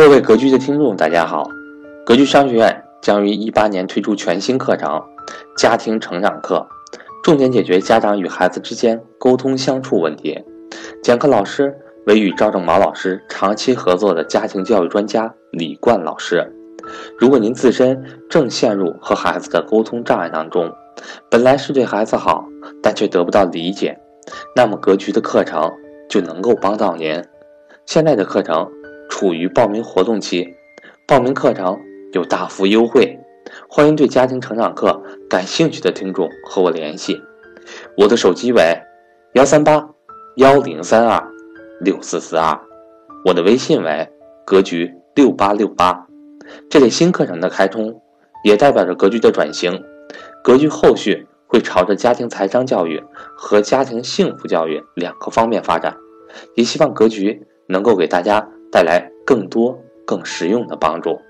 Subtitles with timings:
[0.00, 1.46] 各位格局的听众，大家好！
[2.06, 4.88] 格局商学院将于一八年推出全新课程
[5.58, 6.66] 《家庭成长课》，
[7.22, 10.42] 重点解决家长与孩子之间沟通相处问题。
[11.02, 11.76] 讲课老师
[12.06, 16.50] 为与赵正毛老师长期合作的家庭教育专家李冠老师。
[17.18, 20.72] 如果您自身正陷入和孩子的沟通障碍当中，
[21.30, 22.42] 本来是对孩子好，
[22.82, 24.00] 但却得不到理解，
[24.56, 25.70] 那么格局的课程
[26.08, 27.22] 就能够帮到您。
[27.84, 28.66] 现在的课程。
[29.20, 30.56] 处于报名活动期，
[31.06, 31.78] 报名课程
[32.14, 33.18] 有大幅优惠，
[33.68, 34.98] 欢迎对家庭成长课
[35.28, 37.20] 感兴趣的听众和我联系。
[37.98, 38.80] 我的手机为
[39.34, 39.86] 幺三八
[40.36, 41.22] 幺零三二
[41.82, 42.58] 六四四二，
[43.26, 44.08] 我的微信为
[44.46, 46.06] 格局六八六八。
[46.70, 48.00] 这类新课程的开通，
[48.42, 49.84] 也代表着格局的转型。
[50.42, 53.04] 格局后续会朝着家庭财商教育
[53.36, 55.94] 和家庭幸福教育两个方面发展，
[56.54, 58.48] 也希望格局能够给大家。
[58.70, 61.20] 带来更多、更实用的帮助。